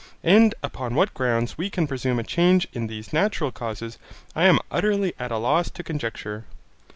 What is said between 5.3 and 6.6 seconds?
a loss to conjecture.